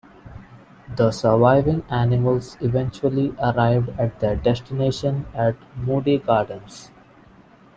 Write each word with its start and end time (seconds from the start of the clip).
The 0.95 1.11
surviving 1.11 1.83
animals 1.91 2.57
eventually 2.59 3.35
arrived 3.37 3.89
at 3.99 4.19
their 4.19 4.35
destination 4.35 5.27
at 5.35 5.55
Moody 5.77 6.17
Gardens. 6.17 6.89